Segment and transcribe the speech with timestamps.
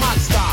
[0.00, 0.47] monster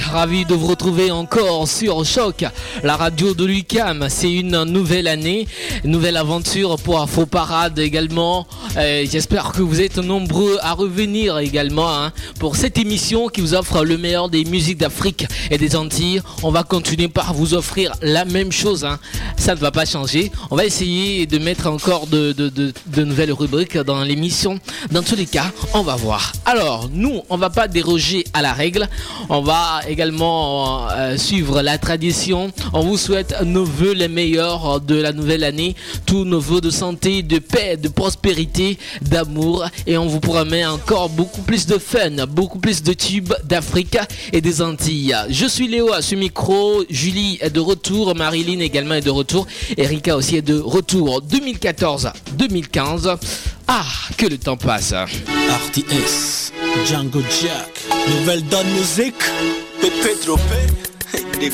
[0.00, 2.44] ravi, de vous retrouver encore sur Choc,
[2.82, 4.06] la radio de Lucam.
[4.08, 5.46] C'est une nouvelle année,
[5.84, 8.46] nouvelle aventure pour Afro Parade également.
[8.76, 13.54] Euh, j'espère que vous êtes nombreux à revenir également hein, pour cette émission qui vous
[13.54, 16.20] offre le meilleur des musiques d'Afrique et des Antilles.
[16.42, 18.84] On va continuer par vous offrir la même chose.
[18.84, 18.98] Hein.
[19.38, 20.30] Ça ne va pas changer.
[20.50, 22.34] On va essayer de mettre encore de,
[22.96, 24.58] nouvelles rubriques dans l'émission.
[24.90, 26.32] Dans tous les cas, on va voir.
[26.44, 28.88] Alors, nous, on va pas déroger à la règle.
[29.30, 32.52] On va également euh, suivre la tradition.
[32.74, 35.76] On vous souhaite nos voeux les meilleurs de la nouvelle année.
[36.04, 38.65] Tous nos voeux de santé, de paix, de prospérité,
[39.02, 39.66] d'amour.
[39.86, 43.98] Et on vous promet encore beaucoup plus de fun, beaucoup plus de tubes d'Afrique
[44.32, 45.16] et des Antilles.
[45.28, 46.84] Je suis Léo à ce micro.
[46.90, 48.14] Julie est de retour.
[48.14, 49.46] Marilyn également est de retour.
[49.76, 51.22] Erika aussi est de retour.
[51.22, 53.16] 2014-2015.
[53.68, 53.84] Ah,
[54.16, 54.94] que le temps passe.
[54.94, 56.52] RTS,
[56.84, 59.14] Django Jack, nouvelle donne musique,
[59.80, 60.40] Pepe Tropé,
[61.40, 61.50] des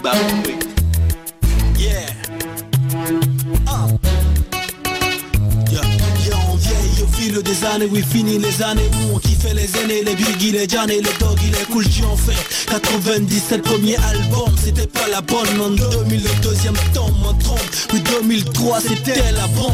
[7.33, 8.89] fil des années, oui fini les années.
[8.93, 12.67] Où on kiffait les aînés, les biggie, les Johnny, les doggy, les cool en fait
[12.71, 15.61] 97 premier album, c'était pas la bonne.
[15.61, 19.73] En 2000 le deuxième tome, en trompe Puis 2003 c'était la bombe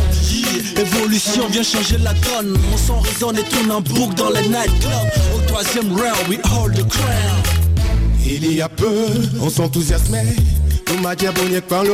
[0.78, 2.56] Évolution vient changer la donne.
[2.70, 4.92] Mon son résonne et tourne en boucle dans les nightclubs.
[5.34, 7.42] Au troisième round, we hold the crown.
[8.24, 9.06] Il y a peu,
[9.40, 10.36] on s'enthousiasmait.
[10.88, 11.92] Nous m'a diabonique par le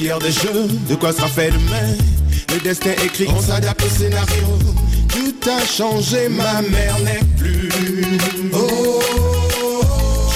[0.00, 2.17] Hier des jeux, de quoi sera fait demain
[2.52, 4.44] le destin écrit, on s'adapte au scénario.
[5.08, 7.68] Tout a changé, ma mère n'est plus.
[8.52, 9.00] Oh,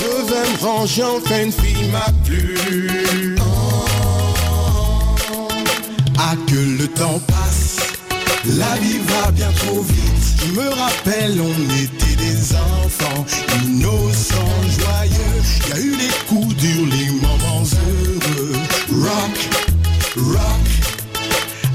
[0.00, 3.37] je vais me ranger, enfin une fille m'a plu.
[6.19, 7.76] Ah, que le temps passe,
[8.44, 10.47] la vie va bien trop vite.
[10.47, 13.25] Je me rappelle, on était des enfants,
[13.65, 15.43] innocents, joyeux.
[15.69, 18.53] Y a eu les coups durs, les moments heureux.
[18.91, 19.73] Rock
[20.17, 20.72] rock.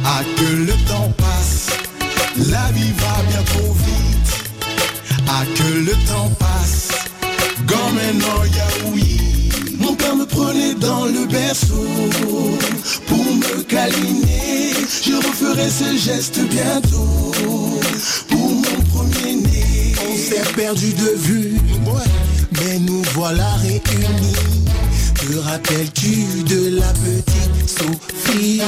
[0.09, 1.67] Ah que le temps passe,
[2.49, 4.31] la vie va bien trop vite.
[5.27, 6.87] Ah que le temps passe,
[7.67, 8.41] quand maintenant
[8.93, 9.49] oui.
[9.77, 11.85] Mon père me prenait dans le berceau
[13.05, 14.71] pour me câliner.
[15.03, 17.33] Je referai ce geste bientôt
[18.29, 19.93] pour mon premier-né.
[20.09, 21.57] On s'est perdu de vue,
[22.53, 24.56] mais nous voilà réunis.
[25.27, 28.61] Te rappelles-tu de la petite Sophie?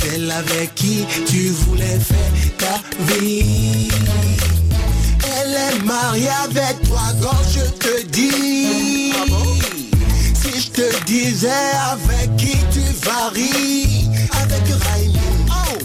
[0.00, 3.88] Celle avec qui tu voulais faire ta vie.
[5.40, 9.12] Elle est mariée avec toi quand je te dis.
[10.32, 11.50] Si je te disais
[11.90, 14.08] avec qui tu varies
[14.40, 15.18] Avec Raimi
[15.50, 15.78] oh,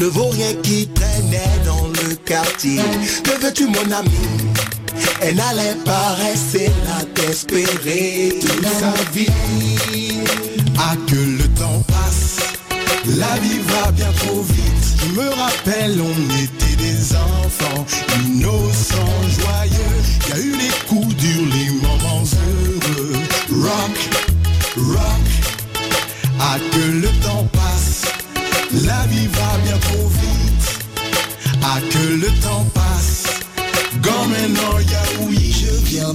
[0.00, 2.80] Le vaurien qui traînait dans le quartier.
[3.22, 4.57] Que veux-tu mon ami?
[5.20, 9.26] Elle n'allait pas rester là t'espérer toute sa vie.
[10.78, 12.38] Ah que le temps passe,
[13.06, 14.78] la vie va bien trop vite.
[15.00, 17.84] Je me rappelle, on était des enfants,
[18.26, 19.98] innocents, joyeux.
[20.28, 23.12] Y a eu les coups durs, les moments heureux.
[23.50, 23.98] Rock,
[24.76, 25.26] rock.
[26.40, 28.02] Ah que le temps passe,
[28.72, 29.47] la vie va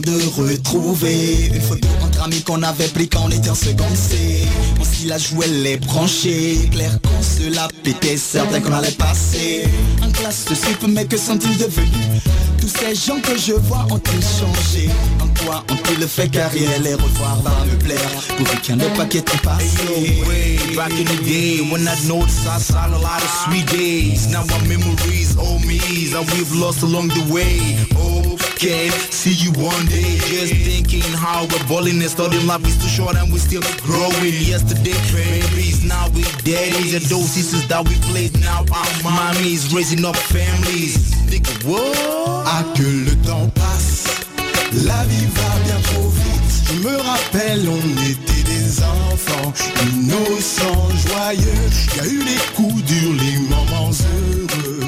[0.05, 1.49] de retrouver.
[1.53, 4.45] Une photo entre amis qu'on avait pris quand on était en seconde C.
[4.79, 6.69] On s'y la jouait les branchés.
[6.71, 9.63] Clair qu'on se la pétait, certain qu'on allait passer.
[10.01, 12.21] En classe de sup, mais que sont-ils devenus?
[12.59, 14.89] Tous ces gens que je vois ont-ils changé?
[15.21, 16.79] En quoi ont-ils fait carrière?
[16.81, 17.99] Les revoir va me plaire.
[18.37, 20.23] Pourvu ait pas qui est passé
[20.75, 24.27] back in the day when I noticed I saw a lot of sweet days.
[24.29, 27.77] Now my memories, oh me's, that we've lost along the way.
[28.53, 30.15] Okay, see you one day.
[30.29, 34.35] Just thinking how we're balling and starting life is too short and we're still growing.
[34.39, 38.39] Yesterday, babies, now we daddies and those sisters that we played.
[38.39, 40.95] Now our mommies raising up families.
[41.27, 41.97] Think what?
[42.45, 44.05] Ah que le temps passe,
[44.85, 46.32] la vie va bien trop vite.
[46.73, 49.53] Je me rappelle, on était des enfants,
[49.93, 51.69] innocents, joyeux.
[51.93, 54.79] Il y a eu les coups durs, les moments heureux.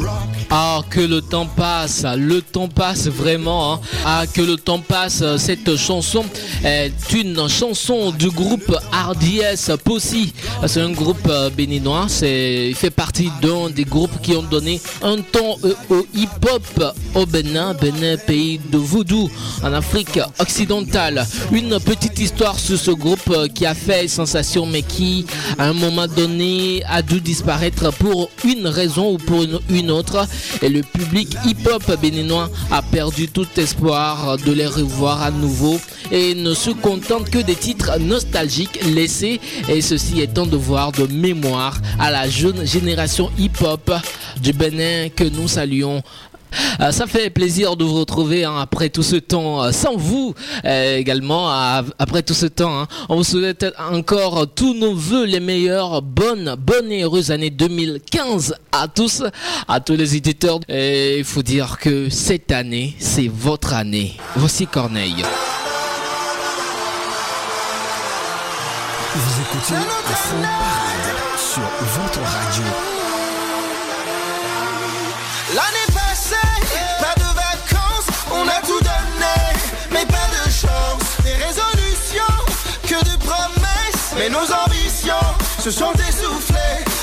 [0.00, 0.10] Rock.
[0.50, 3.74] Ah, que le temps passe, le temps passe vraiment.
[3.74, 3.80] hein.
[4.04, 6.24] Ah, que le temps passe, cette chanson
[6.64, 10.32] est une chanson du groupe RDS Possi.
[10.66, 14.80] C'est un groupe euh, béninois, c'est, il fait partie d'un des groupes qui ont donné
[15.02, 19.28] un ton euh, au hip-hop au Bénin, Bénin, pays de voodoo
[19.62, 21.26] en Afrique occidentale.
[21.52, 25.26] Une petite histoire sur ce groupe euh, qui a fait sensation mais qui,
[25.58, 30.26] à un moment donné, a dû disparaître pour une raison ou pour une, autre.
[30.62, 36.34] Et le public hip-hop béninois a perdu tout espoir de les revoir à nouveau et
[36.34, 39.40] ne se contente que des titres nostalgiques laissés.
[39.68, 43.92] Et ceci étant de voir de mémoire à la jeune génération hip-hop
[44.40, 46.02] du Bénin que nous saluons.
[46.80, 50.34] Euh, ça fait plaisir de vous retrouver hein, après tout ce temps euh, sans vous
[50.64, 51.48] euh, également
[51.98, 52.80] après tout ce temps.
[52.82, 52.86] hein.
[53.08, 58.54] On vous souhaite encore tous nos voeux les meilleurs, bonnes, bonnes et heureuses années 2015
[58.72, 59.22] à tous,
[59.68, 60.60] à tous les éditeurs.
[60.68, 64.16] Et il faut dire que cette année, c'est votre année.
[64.36, 65.22] Voici Corneille.
[69.14, 69.80] Vous écoutez
[71.36, 72.93] sur votre radio.
[85.64, 86.84] Ambitions se sont essoufflées.
[86.88, 86.93] On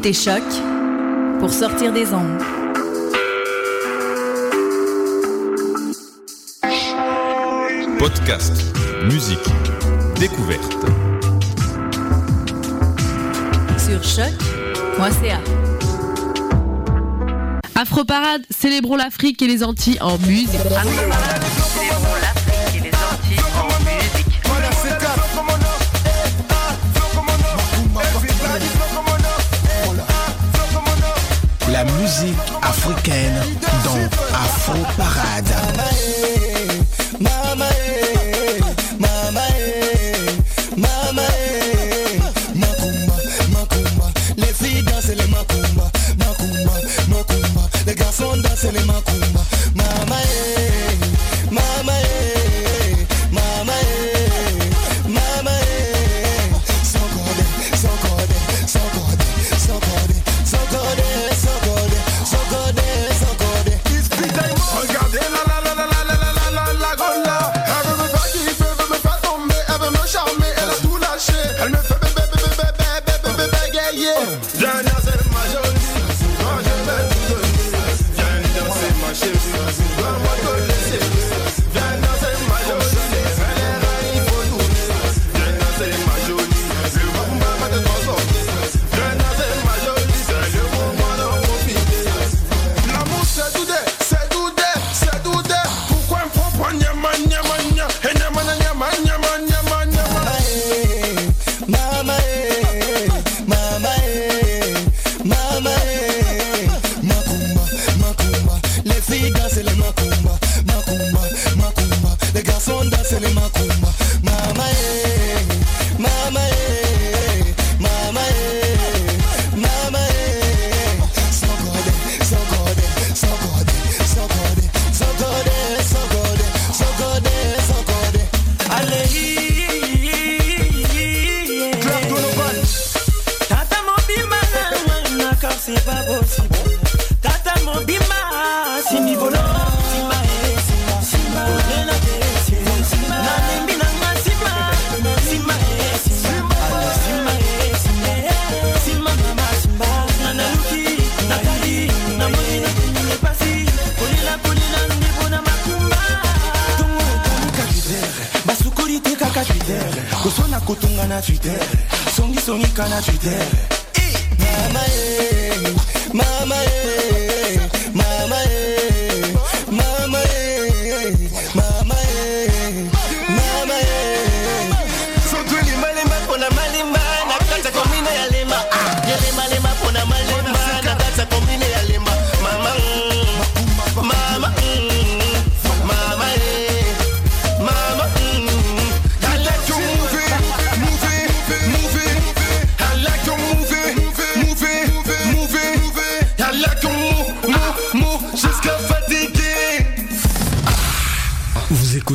[0.00, 0.42] écoutez Choc
[1.40, 2.40] pour sortir des ondes.
[7.98, 8.54] Podcast,
[9.04, 9.38] musique,
[10.18, 10.72] découverte.
[13.76, 15.40] Sur choc.ca.
[17.74, 20.48] Afro Parade, célébrons l'Afrique et les Antilles en musique.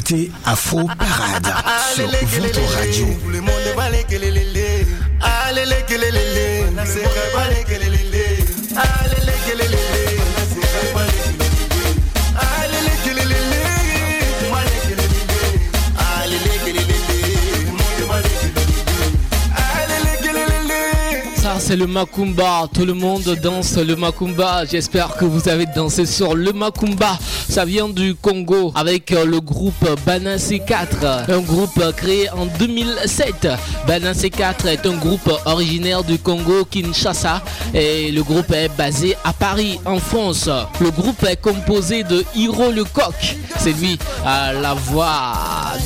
[0.06, 1.52] écoutez Afro Parade
[1.96, 3.08] sur votre radio.
[21.66, 22.70] C'est le Makumba.
[22.72, 24.66] Tout le monde danse le Makumba.
[24.66, 27.18] J'espère que vous avez dansé sur le Makumba.
[27.50, 29.74] Ça vient du Congo avec euh, le groupe
[30.06, 31.32] Bana C4.
[31.32, 33.48] Un groupe créé en 2007.
[33.88, 37.42] Bana C4 est un groupe originaire du Congo, Kinshasa.
[37.74, 40.48] Et le groupe est basé à Paris, en France.
[40.80, 43.38] Le groupe est composé de Hiro Lecoq.
[43.58, 45.34] C'est lui à la voix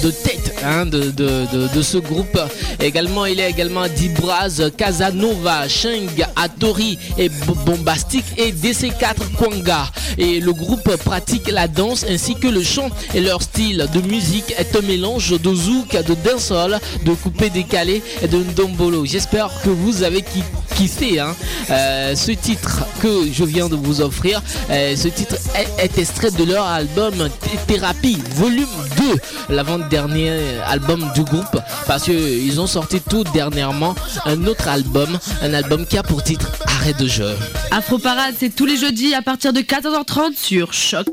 [0.04, 2.39] de tête hein, de, ce groupe.
[2.82, 7.30] Également, il est également Dibraz, Casanova, Sheng, Atori et
[7.66, 9.88] Bombastic et DC4 Kwanga.
[10.18, 14.54] Et le groupe pratique la danse ainsi que le chant et leur style de musique
[14.58, 19.06] est un mélange de zouk, de dancehall, de coupé décalé et de ndombolo.
[19.06, 20.44] J'espère que vous avez ki-
[20.75, 21.36] kiffé hein,
[21.70, 24.42] euh, ce titre que je viens de vous offrir.
[24.70, 30.30] Euh, ce titre est, est extrait de leur album Thé- Thérapie volume 2, l'avant-dernier
[30.65, 35.98] album du groupe parce qu'ils ont sorti tout dernièrement un autre album, un album qui
[35.98, 37.36] a pour titre Arrêt de jeu.
[37.72, 41.08] Afro Parade, c'est tous les jeudis à partir de 14h30 sur Choc.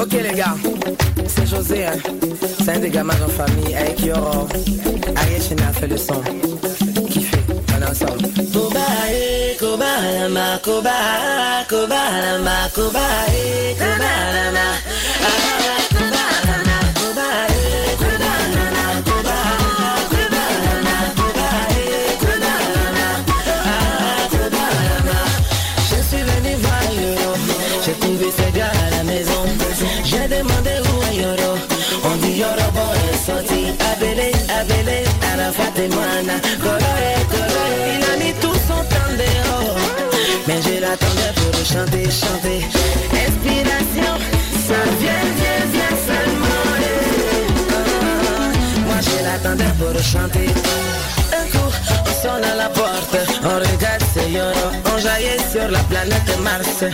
[0.00, 0.54] Ok les gars,
[1.26, 1.86] c'est José.
[1.86, 1.92] Hein.
[2.62, 4.48] C'est un des gamins en famille avec Yoro.
[5.16, 6.22] Ariel a fait le son.
[7.94, 8.26] Ensemble.
[8.52, 10.96] Kobae, kobalama, koba,
[11.70, 14.66] kobalama, kobae, kobalama.
[15.94, 17.62] Kobalama, kobae.
[27.84, 29.44] J'ai trouvé ces gars à la maison.
[30.02, 30.70] J'ai demandé.
[32.06, 33.30] On dit Yoro, bon, est
[37.20, 37.23] et.
[40.62, 42.60] Je l'attendais pour chanter, chanter.
[43.12, 44.14] Inspiration,
[44.66, 46.70] ça vient, vient, vient seulement.
[48.86, 50.48] Moi je l'attendais pour chanter.
[51.32, 53.16] Un coup, on sonne à la porte.
[53.42, 54.68] On regarde, c'est Yoro.
[54.94, 56.84] On jaillit sur la planète Mars.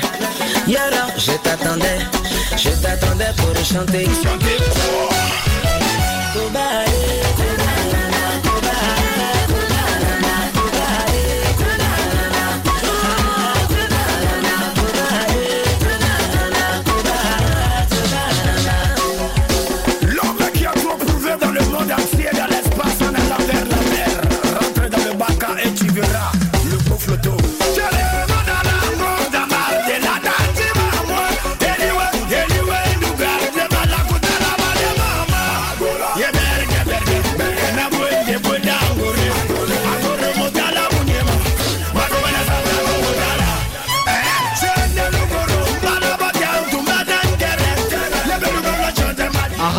[0.66, 2.01] Yoro, je t'attendais.
[2.57, 3.51] Je t'attendais pour.
[3.62, 4.09] Chanter.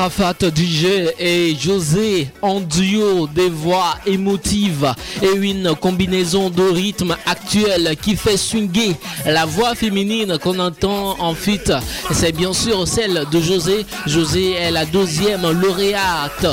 [0.01, 7.95] Arafat DJ et José en duo, des voix émotives et une combinaison de rythme actuel
[8.01, 8.95] qui fait swinguer
[9.27, 11.71] la voix féminine qu'on entend en feat.
[12.13, 13.85] C'est bien sûr celle de José.
[14.07, 16.47] José est la deuxième lauréate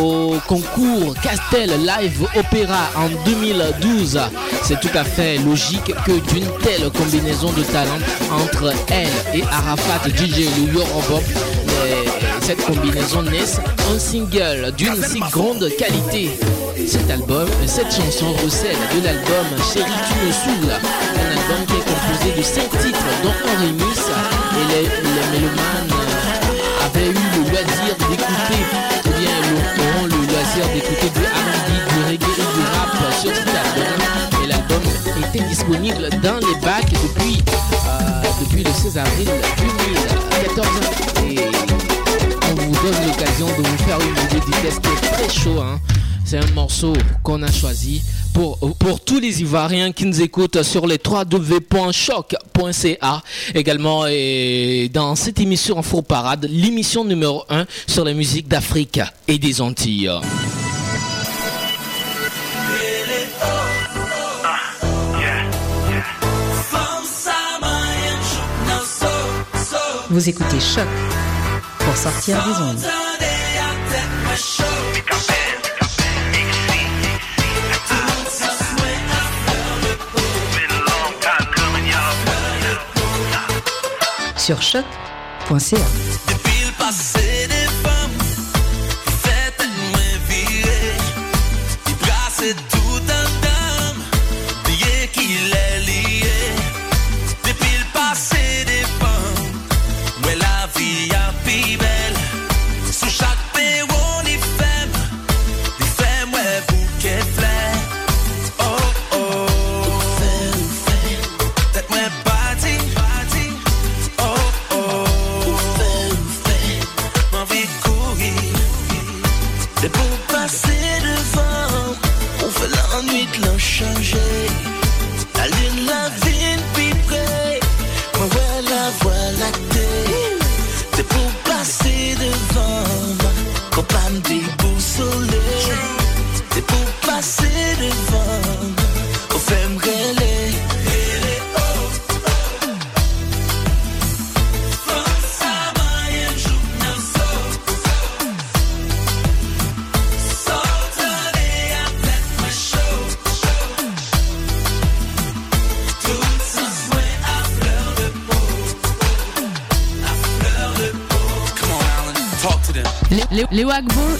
[0.00, 4.18] au concours Castel Live Opéra en 2012.
[4.62, 7.98] C'est tout à fait logique que d'une telle combinaison de talent
[8.32, 11.22] entre elle et Arafat DJ, le Yorobop,
[12.44, 13.58] cette combinaison naisse
[13.90, 16.28] un single d'une si grande qualité.
[16.86, 21.86] Cet album, cette chanson recèle de l'album Chérie tu me saoules, un album qui est
[21.88, 27.50] composé de 5 titres dont un remix et les, les mélomanes euh, avaient eu le
[27.50, 28.60] loisir d'écouter,
[29.06, 33.48] ou bien auront le loisir d'écouter du R&B, du reggae et du rap sur cet
[33.48, 34.44] album.
[34.44, 34.82] Et l'album
[35.28, 37.42] était disponible dans les bacs depuis,
[37.88, 39.28] euh, depuis le 16 avril
[40.56, 40.68] 2014.
[41.26, 41.73] Et
[42.84, 45.58] donne l'occasion de vous faire une dédicace qui est très chaud.
[45.60, 45.80] hein.
[46.26, 46.92] C'est un morceau
[47.22, 48.02] qu'on a choisi
[48.34, 51.52] pour, pour tous les Ivoiriens qui nous écoutent sur les www.choc.ca.
[53.54, 59.38] Également et dans cette émission Info Parade, l'émission numéro 1 sur la musique d'Afrique et
[59.38, 60.10] des Antilles.
[70.10, 70.86] Vous écoutez Choc
[71.84, 72.78] pour sortir des ondes.
[84.36, 85.76] Sur choc.ca.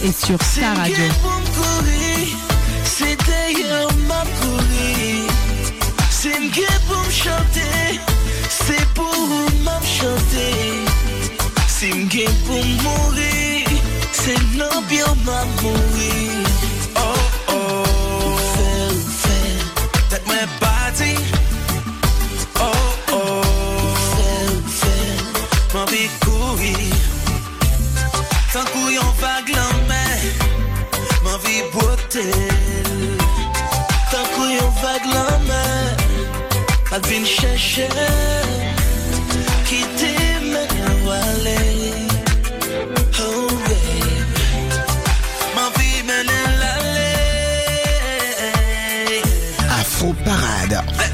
[0.05, 1.14] Est sur sa radio.
[50.13, 51.04] Parade.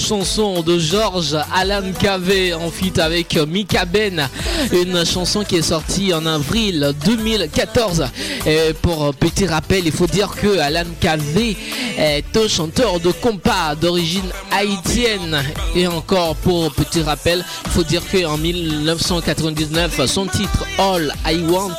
[0.00, 4.28] Chanson de Georges Alan Cavé en feat avec Mika Ben,
[4.72, 8.06] une chanson qui est sortie en avril 2014.
[8.46, 11.56] Et pour petit rappel, il faut dire que Alan Cavé
[11.98, 15.42] est un chanteur de compas d'origine haïtienne.
[15.76, 21.70] Et encore pour petit rappel, il faut dire qu'en 1999, son titre All I Want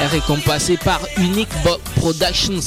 [0.00, 2.60] est récompensé par Unique Bo- Productions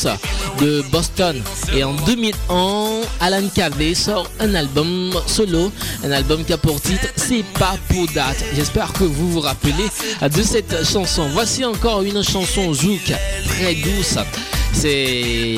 [0.60, 1.42] de Boston.
[1.76, 5.72] Et en 2001, Alan Cavé sort un album solo,
[6.04, 8.44] un album qui a pour titre C'est pas pour date.
[8.56, 9.88] J'espère que vous vous rappelez
[10.22, 11.28] de cette chanson.
[11.32, 13.14] Voici encore une chanson zouk
[13.48, 14.18] très douce.
[14.74, 15.56] C'est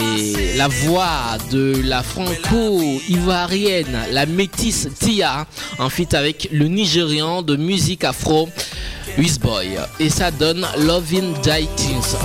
[0.57, 5.45] la voix de la franco-ivoirienne, la métisse Tia,
[5.79, 8.49] en avec le Nigérian de musique afro.
[9.17, 11.59] Boy et ça donne Loving Tins.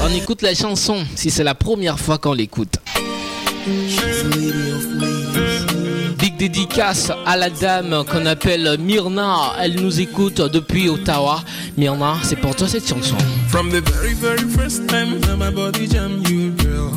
[0.03, 2.77] On écoute la chanson si c'est la première fois qu'on l'écoute.
[6.19, 9.53] Big dédicace à la dame qu'on appelle Myrna.
[9.61, 11.43] Elle nous écoute depuis Ottawa.
[11.77, 13.17] Myrna, c'est pour toi cette chanson.
[13.49, 16.91] From the very, very first time that my body jam you, girl.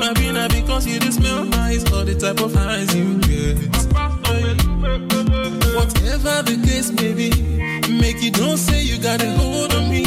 [0.00, 3.56] Maybe not because you just smell nice or the type of eyes you get.
[5.76, 7.28] Whatever the case may be,
[8.00, 10.04] make you don't say you got a hold on me.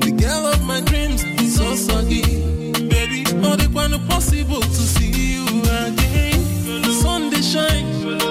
[0.00, 1.22] The girl of my dreams
[1.54, 2.22] so soggy.
[2.88, 6.82] Baby, all the one possible to see you again.
[6.82, 7.86] The Sun they shine,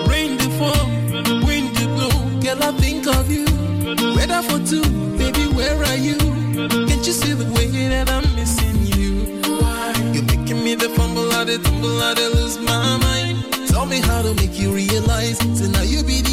[0.10, 0.86] rain they fall,
[1.48, 2.12] wind they blow.
[2.44, 3.46] Girl, I think of you.
[4.18, 4.84] Weather for two,
[5.18, 6.18] baby, where are you?
[6.18, 9.40] Can't you see the way that I'm missing you?
[9.62, 9.94] Why?
[10.14, 13.68] You're making me the fumble, I the tumble, I lose my mind.
[13.70, 15.38] Tell me how to make you realize.
[15.58, 16.31] So now you be the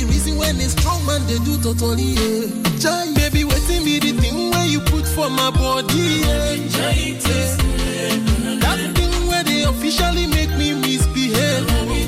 [0.49, 2.17] when it's strong man they do totally.
[2.17, 2.49] Yeah.
[2.79, 6.23] Jai, baby, waiting the thing where you put for my body.
[6.25, 6.55] Yeah.
[6.55, 7.39] Yeah.
[8.65, 12.08] That thing where they officially make me misbehave.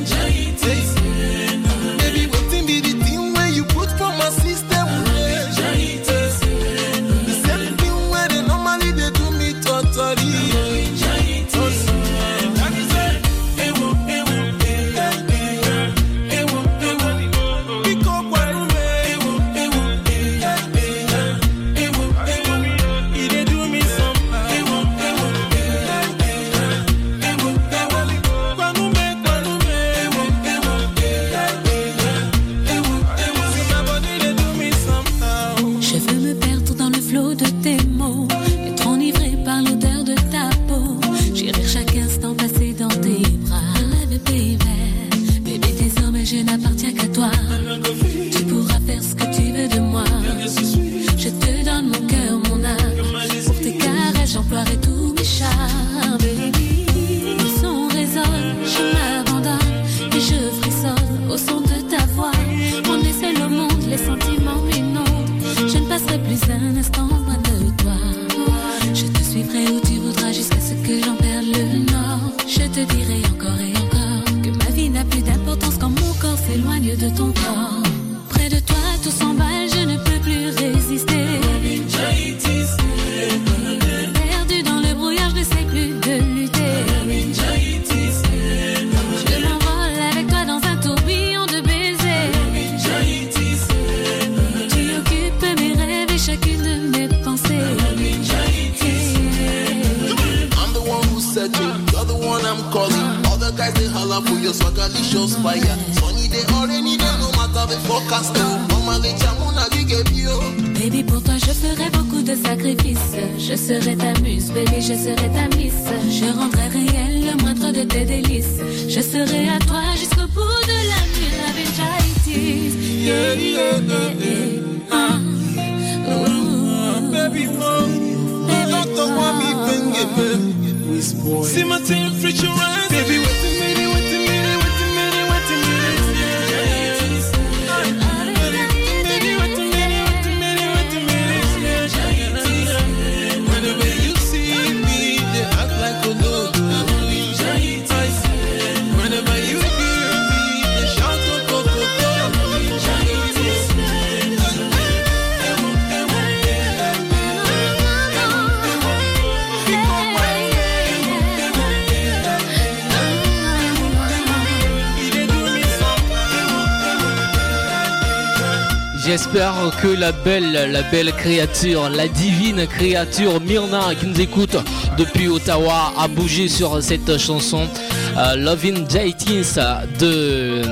[169.32, 174.56] J'espère que la belle, la belle créature, la divine créature Myrna qui nous écoute
[174.98, 177.68] depuis Ottawa a bougé sur cette chanson
[178.16, 178.56] euh,
[178.88, 180.62] J-Teens de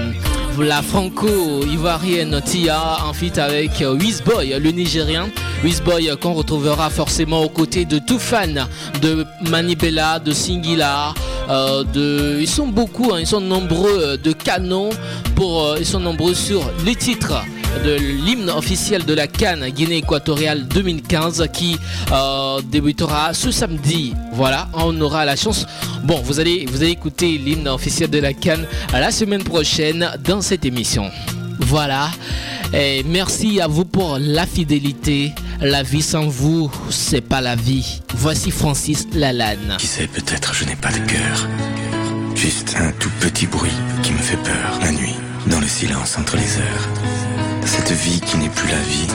[0.61, 5.29] la franco-ivoirienne Tia en feat avec Wizboy, le Nigérien.
[5.63, 8.67] Wizboy qu'on retrouvera forcément aux côtés de tout fan
[9.03, 11.15] de Manibella, de Singila,
[11.49, 14.91] euh, de, ils sont beaucoup, hein, ils sont nombreux euh, de canons
[15.37, 17.45] pour, euh, ils sont nombreux sur les titres
[17.85, 21.77] de l'hymne officiel de la Cannes Guinée équatoriale 2015 qui
[22.13, 24.15] euh, débutera ce samedi.
[24.33, 25.67] Voilà, on aura la chance.
[26.05, 30.41] Bon, vous allez, vous allez écouter l'hymne officiel de la Cannes la semaine prochaine dans
[30.41, 31.11] cette émission.
[31.61, 32.11] Voilà.
[32.73, 35.33] Et merci à vous pour la fidélité.
[35.61, 38.01] La vie sans vous, c'est pas la vie.
[38.15, 39.77] Voici Francis Lalanne.
[39.79, 41.49] Qui sait, peut-être je n'ai pas de cœur.
[42.35, 45.17] Juste un tout petit bruit qui me fait peur la nuit,
[45.49, 47.28] dans le silence entre les heures.
[47.71, 49.07] Cette vie qui n'est plus la vie,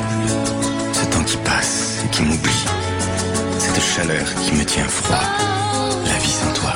[0.94, 2.64] ce temps qui passe et qui m'oublie,
[3.58, 5.24] cette chaleur qui me tient froid,
[6.06, 6.74] la vie sans toi.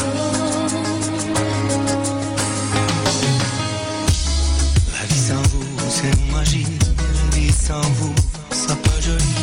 [4.94, 6.68] La vie sans vous, c'est magie.
[6.98, 8.16] La vie sans vous,
[8.52, 9.36] ça pas joli.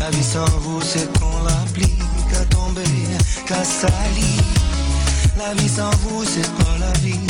[0.00, 2.82] La vie sans vous, c'est qu'on l'applique à tomber,
[3.46, 4.42] qu'à salir.
[5.36, 7.26] La vie sans vous, c'est pas la vie.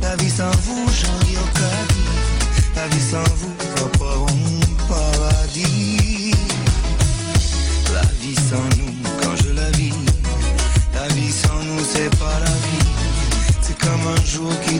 [0.00, 2.21] La vie sans vous, j'en ai aucun.
[2.74, 4.26] La vie sans vous, va pas au
[4.88, 6.32] paradis.
[7.92, 9.92] La vie sans nous, quand je la vis.
[10.94, 12.86] La vie sans nous, c'est pas la vie.
[13.60, 14.71] C'est comme un jour qui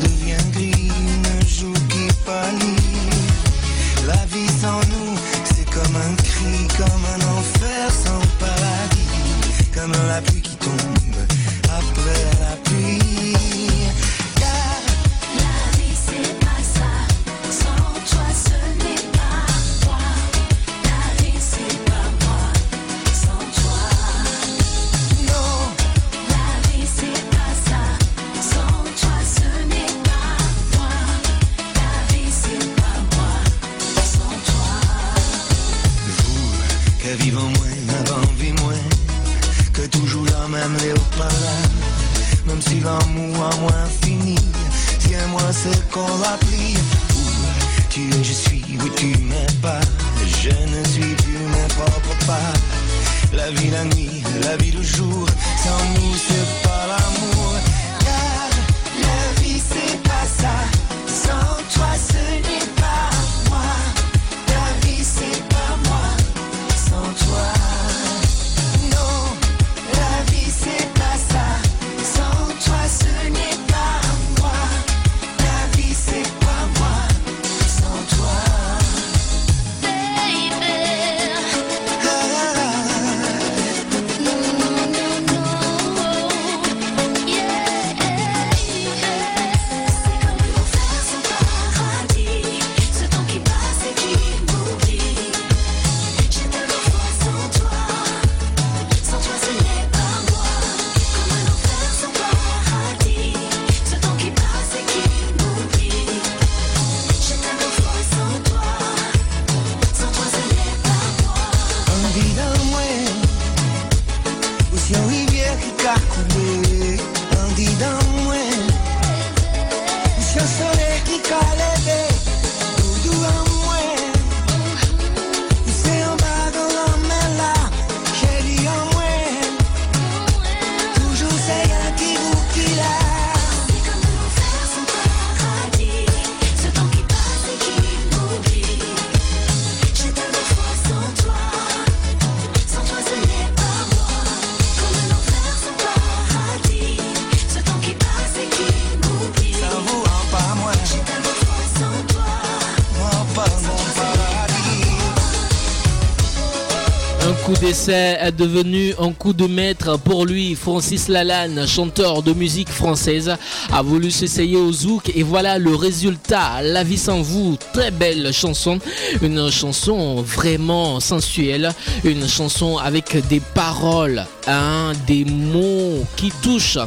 [158.30, 160.54] devenu un coup de maître pour lui.
[160.54, 163.34] Francis Lalanne, chanteur de musique française,
[163.72, 166.62] a voulu s'essayer au zouk et voilà le résultat.
[166.62, 168.78] La vie sans vous, très belle chanson.
[169.22, 171.72] Une chanson vraiment sensuelle.
[172.04, 176.78] Une chanson avec des paroles, hein, des mots qui touchent.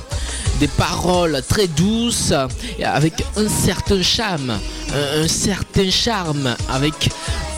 [0.60, 2.34] Des paroles très douces,
[2.82, 4.58] avec un certain charme,
[4.94, 7.10] un certain charme, avec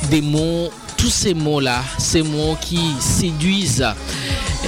[0.10, 3.86] des mots tous ces mots-là, ces mots qui séduisent.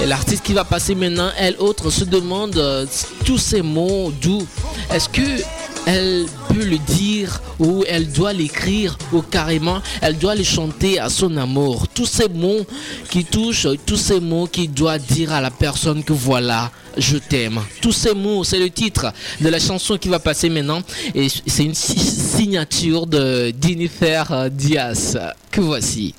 [0.06, 2.86] L'artiste qui va passer maintenant, elle autre, se demande euh,
[3.26, 4.46] tous ces mots d'où?
[4.92, 5.42] Est-ce que
[5.86, 11.08] elle peut le dire ou elle doit l'écrire ou carrément elle doit les chanter à
[11.10, 11.88] son amour?
[11.88, 12.64] Tous ces mots
[13.10, 17.60] qui touchent, tous ces mots qui doit dire à la personne que voilà, je t'aime.
[17.82, 20.80] Tous ces mots, c'est le titre de la chanson qui va passer maintenant
[21.14, 25.18] et c'est une si- signature de Jennifer Diaz
[25.50, 26.14] que voici.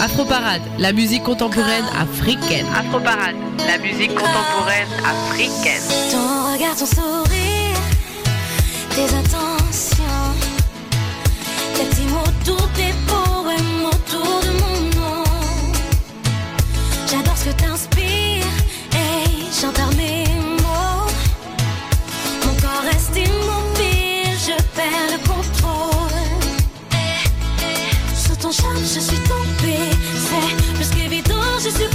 [0.00, 2.66] Afro Parade, la musique contemporaine africaine.
[2.74, 3.36] Afro Parade,
[3.66, 5.82] la musique contemporaine africaine.
[6.10, 7.80] Ton regard, ton sourire,
[8.90, 10.32] tes intentions,
[11.74, 15.24] tes petits mots, tous tes poèmes autour de mon nom.
[17.06, 18.56] J'adore ce que t'inspires
[18.92, 19.28] et
[19.96, 20.25] mes mots.
[28.46, 29.90] Ton charme, je suis tombée.
[30.14, 31.88] C'est plus qu'évident, suis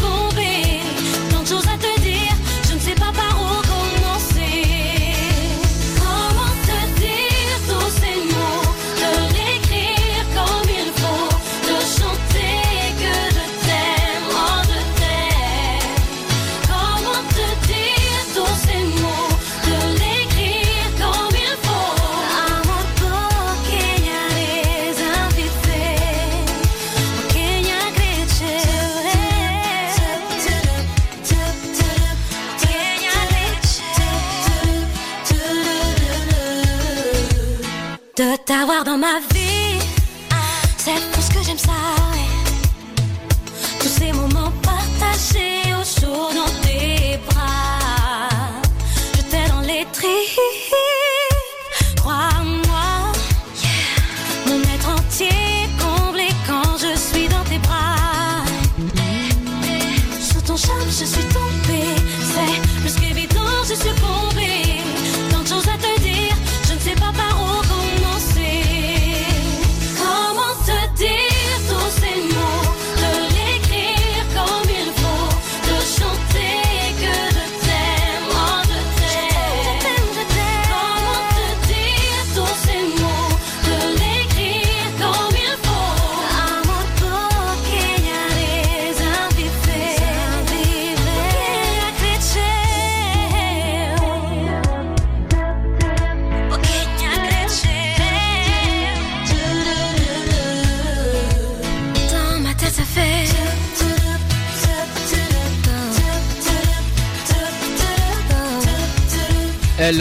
[38.62, 39.30] De t'avoir dans ma vie,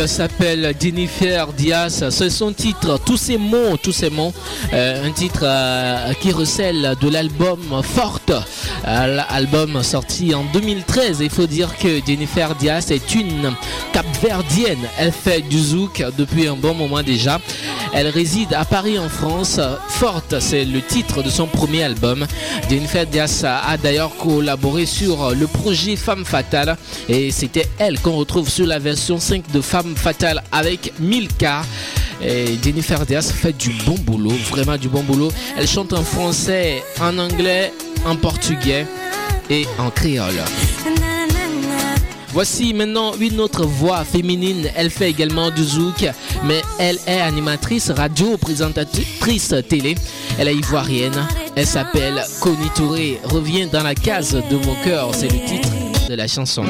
[0.00, 2.08] Elle s'appelle Jennifer Diaz.
[2.08, 2.98] C'est son titre.
[3.04, 4.32] Tous ces mots, tous ces mots.
[4.72, 8.32] euh, un titre euh, qui recèle de l'album Forte.
[8.84, 11.18] L'album sorti en 2013.
[11.20, 13.52] Il faut dire que Jennifer Diaz est une
[13.92, 14.86] capverdienne.
[14.98, 17.40] Elle fait du zouk depuis un bon moment déjà.
[17.92, 19.60] Elle réside à Paris en France.
[19.88, 22.26] Forte, c'est le titre de son premier album.
[22.68, 26.76] Jennifer Diaz a d'ailleurs collaboré sur le projet Femme Fatale
[27.08, 31.62] et c'était elle qu'on retrouve sur la version 5 de Femme Fatale avec Milka.
[32.22, 35.32] Et Jennifer Diaz fait du bon boulot, vraiment du bon boulot.
[35.56, 37.72] Elle chante en français, en anglais,
[38.04, 38.86] en portugais
[39.48, 40.42] et en créole.
[42.32, 44.70] Voici maintenant une autre voix féminine.
[44.76, 46.06] Elle fait également du zouk,
[46.44, 49.96] mais elle est animatrice radio, présentatrice télé.
[50.38, 51.26] Elle est ivoirienne.
[51.56, 53.20] Elle s'appelle Connie Touré.
[53.24, 55.10] Revient dans la case de mon cœur.
[55.12, 55.68] C'est le titre
[56.08, 56.64] de la chanson.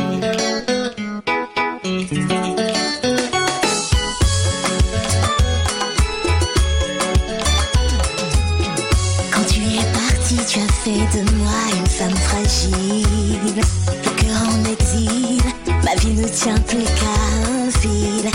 [16.21, 17.17] Ne tient plus qu'à
[17.51, 18.31] un fil.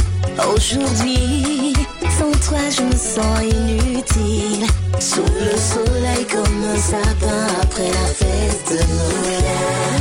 [0.54, 1.74] Aujourd'hui,
[2.18, 4.66] sans toi, je me sens inutile.
[5.00, 9.44] Sous le soleil comme un sapin après la fête de Noël.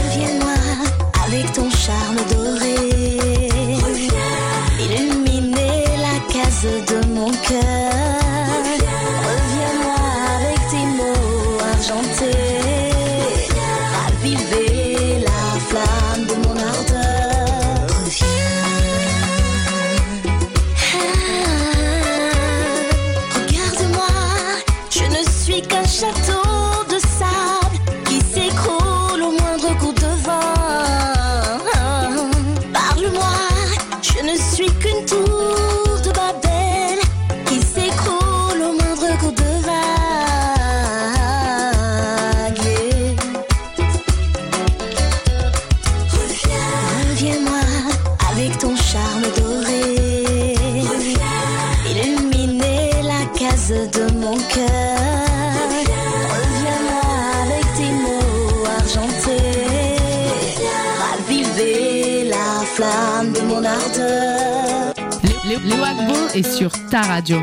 [0.09, 0.59] Reviens-moi
[1.27, 2.77] avec ton charme doré.
[4.81, 7.84] Illuminer la case de mon cœur.
[66.35, 67.39] Est sur ta radio.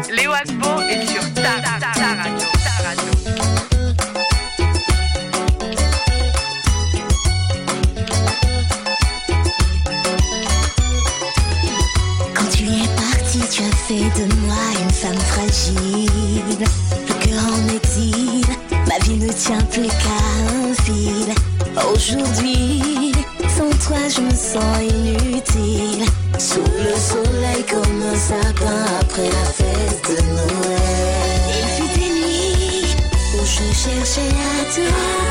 [33.83, 35.30] Cherchais à t'oublier.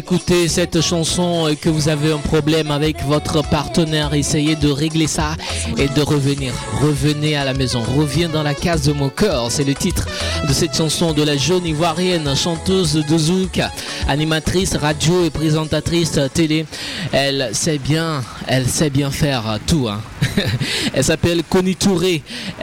[0.00, 5.06] Écoutez cette chanson et que vous avez un problème avec votre partenaire, essayez de régler
[5.06, 5.36] ça
[5.76, 6.54] et de revenir.
[6.80, 7.82] Revenez à la maison.
[7.82, 9.50] Reviens dans la case de mon cœur.
[9.50, 10.06] C'est le titre
[10.48, 13.60] de cette chanson de la jeune ivoirienne, chanteuse de zouk,
[14.08, 16.64] animatrice radio et présentatrice télé.
[17.12, 19.86] Elle sait bien, elle sait bien faire tout.
[19.86, 20.00] hein.
[20.94, 21.76] Elle s'appelle Connie.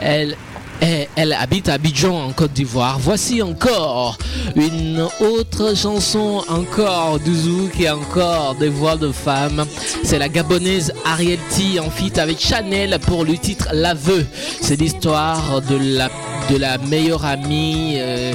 [0.00, 0.36] Elle
[0.82, 2.98] et elle habite à Abidjan en Côte d'Ivoire.
[3.00, 4.18] Voici encore
[4.56, 9.64] une autre chanson, encore du zouk et encore des voix de femmes.
[10.04, 14.26] C'est la gabonaise Ariel T en feat avec Chanel pour le titre L'aveu.
[14.60, 16.08] C'est l'histoire de la,
[16.50, 17.96] de la meilleure amie.
[17.98, 18.32] euh,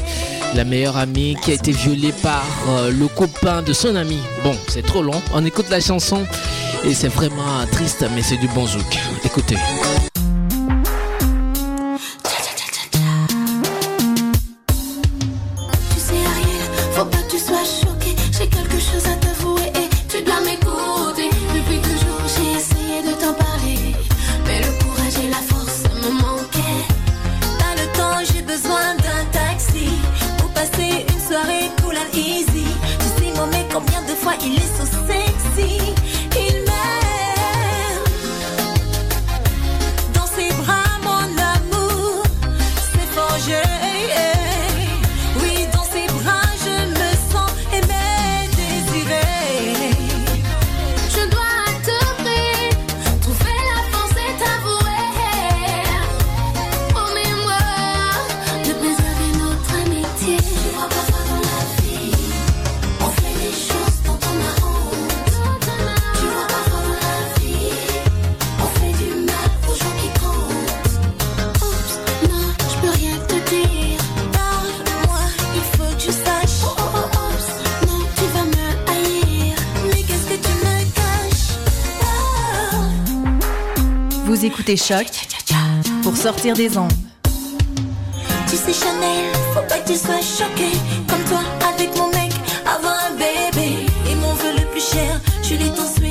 [0.56, 4.20] la meilleure amie qui a été violée par euh, le copain de son ami.
[4.44, 5.20] Bon, c'est trop long.
[5.34, 6.26] On écoute la chanson
[6.84, 9.00] et c'est vraiment triste, mais c'est du bon zouk.
[9.26, 9.58] Écoutez.
[84.44, 85.08] Vous écoutez Choc
[86.04, 86.92] pour sortir des ondes.
[88.50, 90.68] Tu sais Chanel, faut pas que tu sois choqué.
[91.08, 91.40] Comme toi
[91.74, 92.34] avec mon mec,
[92.66, 93.86] avant un bébé.
[94.12, 96.03] Et mon vœu le plus cher, je l'ai dans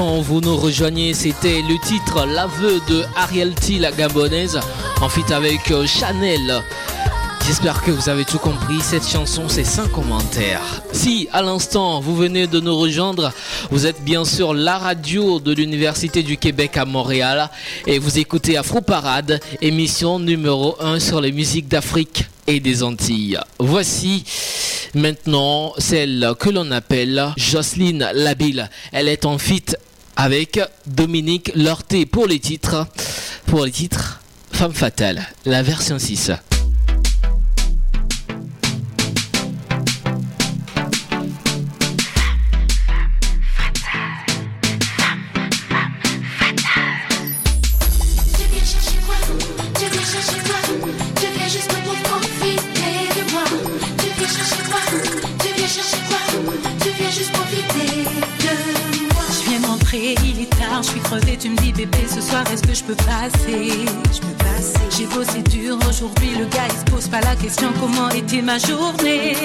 [0.00, 4.58] vous nous rejoignez, c'était le titre L'aveu de Ariel T, la gabonaise,
[5.02, 6.62] en fit avec euh, Chanel.
[7.46, 10.82] J'espère que vous avez tout compris, cette chanson c'est sans commentaires.
[10.92, 13.32] Si à l'instant vous venez de nous rejoindre,
[13.70, 17.50] vous êtes bien sûr la radio de l'Université du Québec à Montréal
[17.86, 23.38] et vous écoutez Afro Parade, émission numéro 1 sur les musiques d'Afrique et des Antilles.
[23.58, 24.24] Voici
[24.94, 28.68] Maintenant, celle que l'on appelle Jocelyne Labille.
[28.92, 29.76] Elle est en fuite
[30.16, 32.86] avec Dominique Lorté pour les titres.
[33.46, 34.20] Pour les titres,
[34.52, 36.32] Femme Fatale, la version 6.
[67.32, 69.36] la question comment est-il ma journée?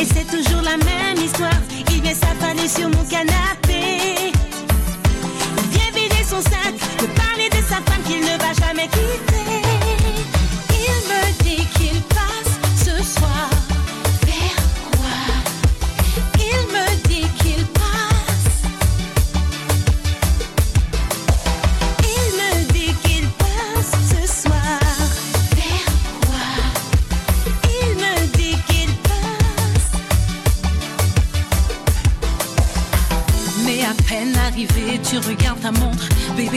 [0.00, 1.60] Et c'est toujours la même histoire,
[1.90, 4.32] il vient s'affaler sur mon canapé.
[5.58, 9.31] Il vient vider son sac, me parler de sa femme qu'il ne va jamais quitter.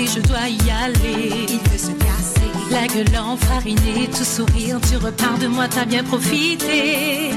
[0.08, 1.47] je dois y aller.
[1.49, 2.49] Il veut se casser.
[2.72, 7.30] La gueule enfarinée, tout sourire, tu repars de moi, t'as bien profité.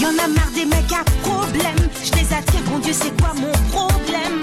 [0.00, 1.88] Y en a marre des mecs à problème.
[2.02, 4.40] Je les attire, mon Dieu, c'est quoi mon problème?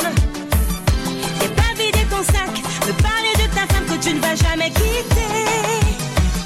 [1.39, 2.51] T'es pas vidé ton sac,
[2.85, 5.45] me parler de ta femme que tu ne vas jamais quitter.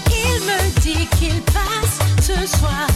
[0.10, 2.88] Il me dit qu'il passe ce soir.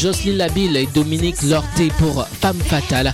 [0.00, 3.12] Jocelyne Labille et Dominique Lorté pour Femme Fatale,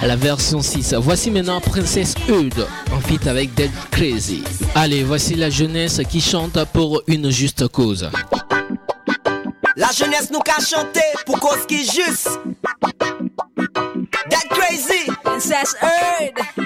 [0.00, 0.94] la version 6.
[1.00, 4.44] Voici maintenant Princesse Eude en feat avec Dead Crazy.
[4.76, 8.08] Allez, voici la jeunesse qui chante pour une juste cause.
[9.74, 12.28] La jeunesse nous qu'a chanté pour cause qui est juste.
[14.30, 15.10] That crazy.
[15.24, 16.57] Princess Heard.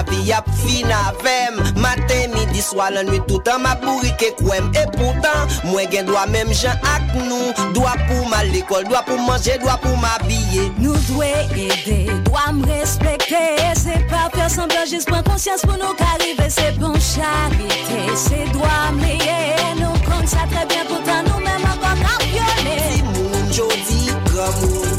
[0.00, 4.70] La vie a fin avem Matin, midi, soir, la nuit tout an ma bourrique kwem
[4.74, 9.18] Et pourtant, moi gen doit même gens ak nous Doit pour mal l'école, doit pour
[9.18, 13.56] manger, doit pour m'habiller Nous doit aider, doit me respecter.
[13.74, 16.48] C'est pas faire semblant, juste prendre conscience pour nous qu'arriver.
[16.48, 19.76] C'est bon charité, c'est droit meilleur.
[19.76, 22.82] Nous compte ça très bien, pourtant nous-mêmes encore campionnés.
[22.92, 24.89] Si moun jodi, moun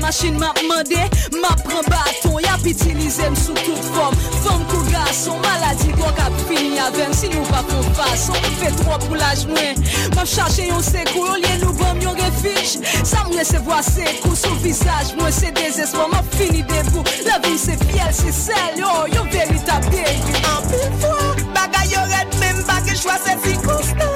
[0.00, 0.98] machin map mande
[1.40, 4.14] Map pren baton, bâton, y'a utilisé sous toute forme.
[4.42, 8.98] Femme kou gason, maladi gwa kap fini avem Si nou pa kon fason, fe tro
[9.06, 9.78] pou laj mwen
[10.14, 14.36] Map chache yon sekou, yon liye nou bom yon refij Sa m resevo a sekou,
[14.38, 18.92] sou visaj mwen se desespo Map fini debou, la vi se fiel se sel Yo,
[19.14, 24.15] yo veritab debi An pil fwa, bagay yo red men bagay chwa se si konstan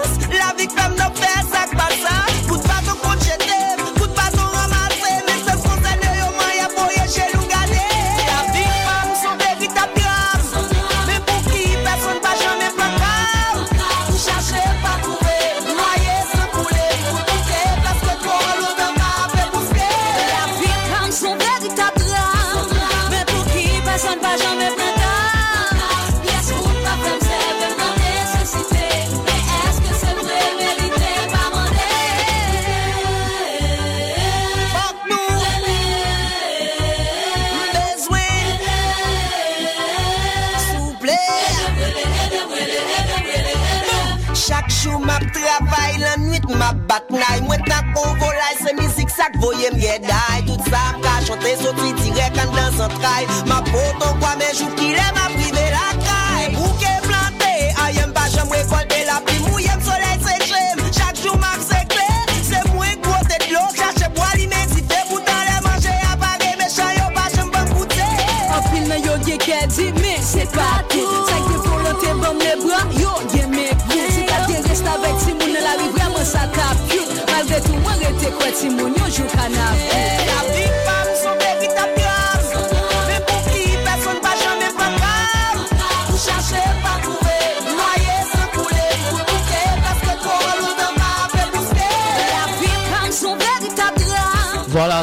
[53.00, 58.28] lakay Ma poto kwa menjou ki lè ma prive lakay Bouke plante, a yem pa
[58.28, 59.38] jem rekolte la pli.
[59.40, 62.34] Mou yem soley se jem, chak jou mak se kler.
[62.44, 66.68] Se mwen gwo tet lo, chache boali men si fe Boutan lè manje apare, me
[66.68, 68.08] chan yo pa jem ban koute.
[68.56, 72.82] Anpil nan yo ge kè di, men se pati Sak te volante ban mè bra,
[73.00, 76.26] yo ge mek vou Si ta te reste avèk si moun nan la ri vreman
[76.26, 76.76] sa kap
[77.30, 80.29] Malve tou mwen rete kwe ti moun yo jou kanap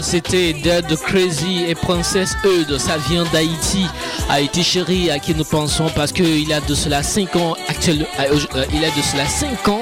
[0.01, 2.77] C'était Dead Crazy et Princesse Eudes.
[2.77, 3.85] Ça vient d'Haïti.
[4.29, 8.05] Haïti chérie, à qui nous pensons parce qu'il a de cela 5 ans actuellement,
[8.73, 9.81] il a de cela 5 ans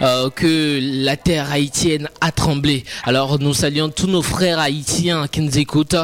[0.00, 2.84] euh, que la terre haïtienne a tremblé.
[3.04, 5.96] Alors nous saluons tous nos frères haïtiens qui nous écoutent.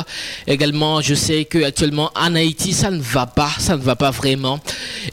[0.46, 4.10] Également, je sais que actuellement en Haïti, ça ne va pas, ça ne va pas
[4.10, 4.60] vraiment.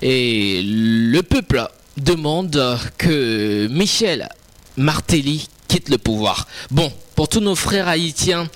[0.02, 1.68] Et le peuple
[1.98, 4.30] demande que Michel
[4.78, 6.48] Martelly quitte le pouvoir.
[6.70, 8.48] Bon, pour tous nos frères haïtiens,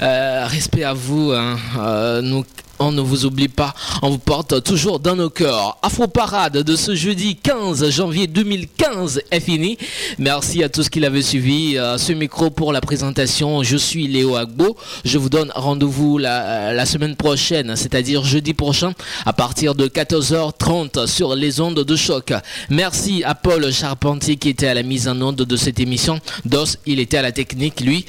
[0.00, 1.32] euh, respect à vous.
[1.32, 2.42] hein, euh,
[2.80, 5.76] on ne vous oublie pas, on vous porte toujours dans nos cœurs.
[5.82, 9.76] Afro Parade de ce jeudi 15 janvier 2015 est fini.
[10.18, 11.76] Merci à tous qui l'avaient suivi.
[11.76, 14.76] Euh, ce micro pour la présentation, je suis Léo Agbo.
[15.04, 18.92] Je vous donne rendez-vous la, la semaine prochaine, c'est-à-dire jeudi prochain,
[19.26, 22.32] à partir de 14h30 sur les ondes de choc.
[22.70, 26.18] Merci à Paul Charpentier qui était à la mise en onde de cette émission.
[26.46, 28.06] Dos, il était à la technique, lui.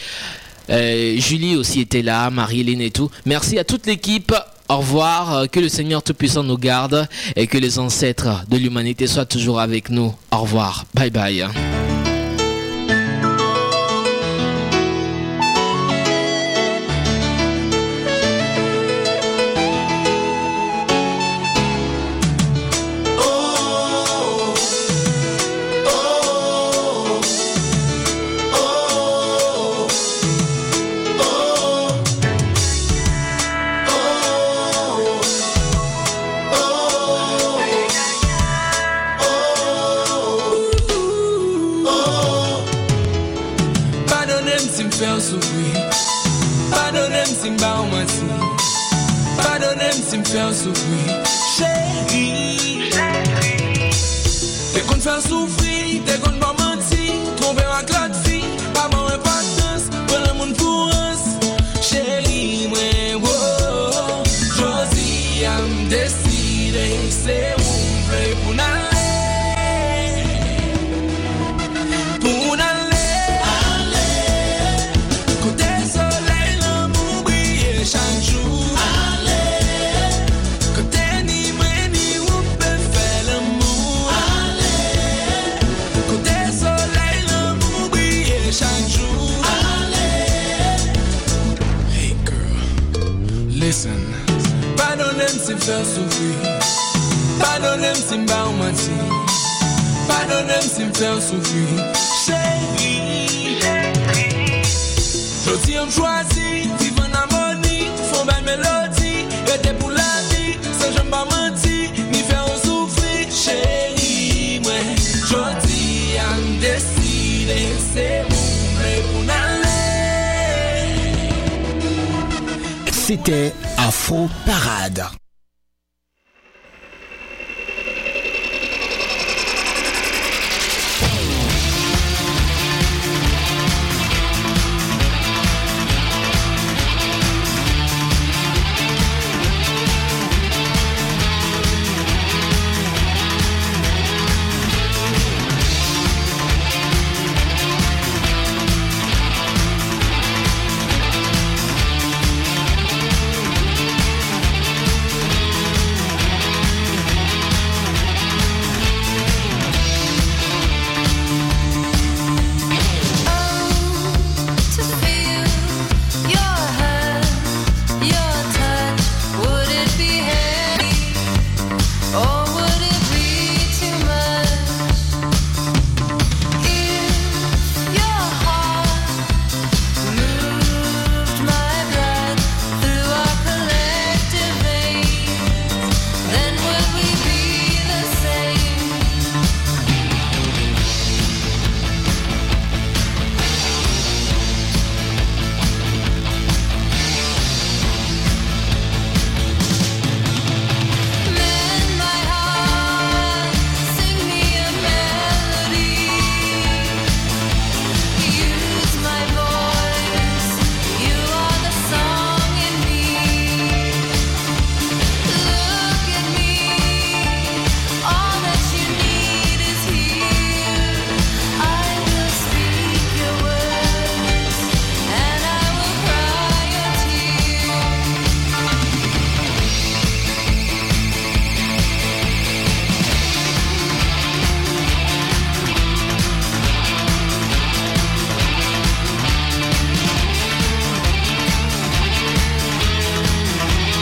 [0.69, 3.09] Euh, Julie aussi était là, Marie-Hélène et tout.
[3.25, 4.33] Merci à toute l'équipe.
[4.71, 7.05] Au revoir, euh, que le Seigneur Tout-Puissant nous garde
[7.35, 10.13] et que les ancêtres de l'humanité soient toujours avec nous.
[10.31, 11.45] Au revoir, bye bye.